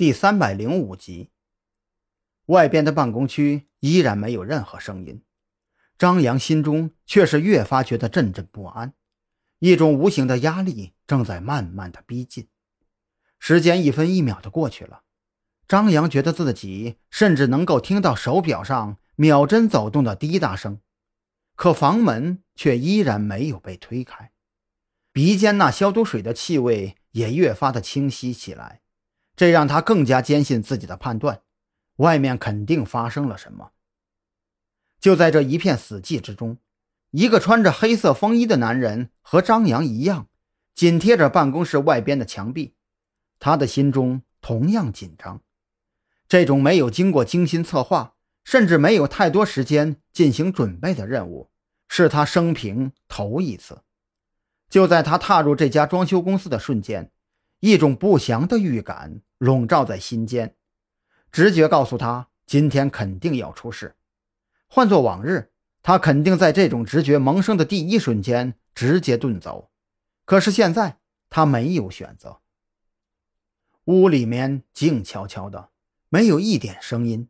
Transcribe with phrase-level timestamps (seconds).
[0.00, 1.28] 第三百零五集，
[2.46, 5.22] 外边的办公区依然没有任何声音，
[5.98, 8.94] 张扬心中却是越发觉得阵阵不安，
[9.58, 12.48] 一种无形的压力正在慢慢的逼近。
[13.38, 15.02] 时间一分一秒的过去了，
[15.68, 20.80] 张扬觉得自己甚至能够听到手表上秒针走动的滴答声，
[21.54, 24.32] 可房门却依然没有被推开，
[25.12, 28.80] 鼻尖那消毒水的气味也越发的清晰起来。
[29.40, 31.40] 这让他更加坚信自己的判断，
[31.96, 33.70] 外面肯定发生了什么。
[35.00, 36.58] 就在这一片死寂之中，
[37.12, 40.28] 一个穿着黑色风衣的男人和张扬一样，
[40.74, 42.74] 紧贴着办公室外边的墙壁，
[43.38, 45.40] 他的心中同样紧张。
[46.28, 51.48] 这种没有经过精心策划，甚至没有太多时间进行准备的任务，
[51.88, 53.84] 是他生平头一次。
[54.68, 57.10] 就在他踏入这家装修公司的瞬间。
[57.60, 60.56] 一种不祥的预感笼罩在心间，
[61.30, 63.96] 直觉告诉他今天肯定要出事。
[64.66, 65.50] 换做往日，
[65.82, 69.70] 他肯定在这种直觉萌生的第一瞬间直接遁走。
[70.24, 72.40] 可是现在他没有选择。
[73.84, 75.70] 屋里面静悄悄的，
[76.08, 77.28] 没有一点声音，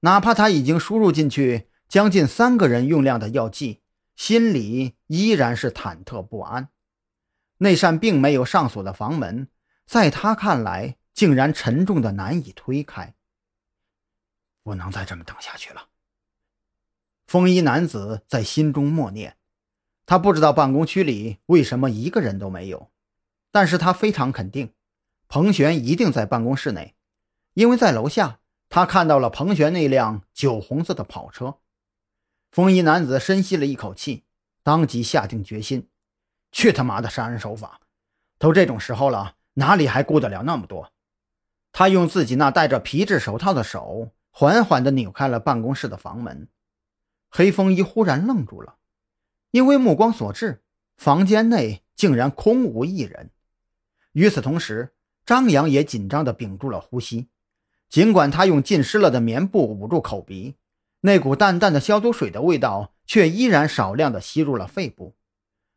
[0.00, 3.82] 哪怕他已经输入进去将近三个人用量的药剂，
[4.16, 6.70] 心里依然是忐忑不安。
[7.58, 9.48] 那扇并没有上锁的房门。
[9.90, 13.12] 在他看来，竟然沉重的难以推开。
[14.62, 15.88] 不能再这么等下去了。
[17.26, 19.36] 风衣男子在心中默念。
[20.06, 22.92] 他不知道办公区里为什么一个人都没有，
[23.50, 24.72] 但是他非常肯定，
[25.26, 26.94] 彭璇一定在办公室内，
[27.54, 28.38] 因为在楼下
[28.68, 31.58] 他看到了彭璇那辆酒红色的跑车。
[32.52, 34.22] 风衣男子深吸了一口气，
[34.62, 35.88] 当即下定决心：
[36.52, 37.80] 去他妈的杀人手法！
[38.38, 39.38] 都这种时候了。
[39.60, 40.90] 哪里还顾得了那么多？
[41.70, 46.48] 他用自己那戴着皮质手套的手，缓缓地扭开了办公室的房门。
[47.28, 48.76] 黑风衣忽然愣住了，
[49.50, 50.62] 因为目光所至，
[50.96, 53.30] 房间内竟然空无一人。
[54.12, 54.94] 与此同时，
[55.26, 57.28] 张扬也紧张地屏住了呼吸。
[57.90, 60.56] 尽管他用浸湿了的棉布捂住口鼻，
[61.02, 65.14] 那股淡淡的消毒水的味道却依然少量地吸入了肺部。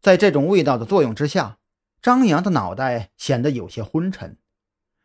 [0.00, 1.58] 在这种味道的作用之下，
[2.00, 4.38] 张扬的脑袋显得有些昏沉，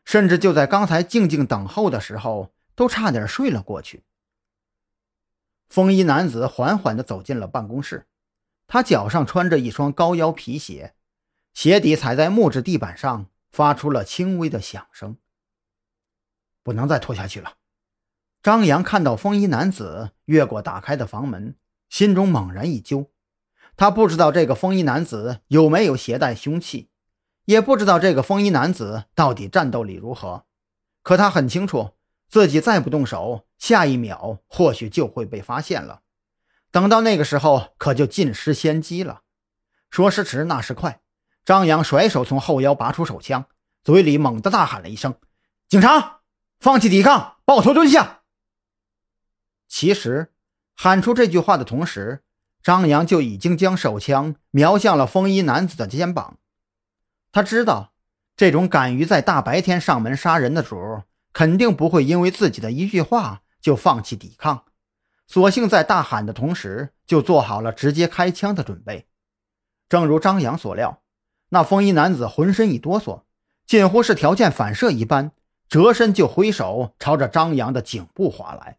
[0.05, 4.03] 甚至就在刚才静静等候的时候，都差点睡了过去。
[5.67, 8.07] 风衣男子缓缓地走进了办公室，
[8.67, 10.95] 他脚上穿着一双高腰皮鞋，
[11.53, 15.17] 鞋底踩在木质地板上，发出了轻微的响声。
[16.63, 17.57] 不能再拖下去了。
[18.43, 21.55] 张扬看到风衣男子越过打开的房门，
[21.89, 23.10] 心中猛然一揪。
[23.81, 26.91] 他不知道这个风衣男子有没有携带凶器。
[27.45, 30.45] 也不知道这个风衣男子到底战斗力如何，
[31.01, 31.95] 可他很清楚，
[32.27, 36.01] 自己再不动手，下一秒或许就会被发现了。
[36.69, 39.21] 等到那个时候，可就尽失先机了。
[39.89, 41.01] 说时迟，那时快，
[41.43, 43.45] 张扬甩手从后腰拔出手枪，
[43.83, 45.15] 嘴里猛地大喊了一声
[45.67, 46.19] ：“警察，
[46.59, 48.21] 放弃抵抗，抱头蹲下！”
[49.67, 50.31] 其实，
[50.75, 52.23] 喊出这句话的同时，
[52.63, 56.37] 张扬就已经将手枪瞄向了风衣男子的肩膀。
[57.31, 57.93] 他知道，
[58.35, 64.65] 这种敢于在大白天上门杀人的主，肯定不会因为自己的一句话就放弃抵抗，
[65.27, 69.07] 索性在大喊的同时，就做好了直接开枪的准备。
[69.87, 71.01] 正如张扬所料，
[71.49, 73.23] 那风衣男子浑身一哆嗦，
[73.65, 75.31] 近乎是条件反射一般，
[75.69, 78.77] 折身就挥手朝着张扬的颈部划来。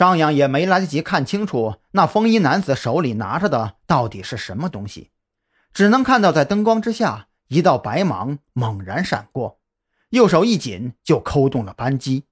[0.00, 5.10] 张扬也没来得及看清楚那风衣男子手里拿着的到底是什么东西，
[5.74, 7.26] 只能看到在灯光之下。
[7.48, 9.60] 一道白芒猛然闪过，
[10.08, 12.24] 右手一紧就扣动了扳机。